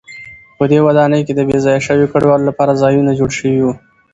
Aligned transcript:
په 0.57 0.63
دې 0.71 0.79
ودانۍ 0.87 1.21
کې 1.27 1.33
د 1.35 1.41
بې 1.47 1.57
ځایه 1.65 1.85
شویو 1.85 2.11
کډوالو 2.13 2.47
لپاره 2.49 2.79
ځایونه 2.83 3.11
جوړ 3.19 3.31
شوي 3.39 3.61
و. 3.63 3.67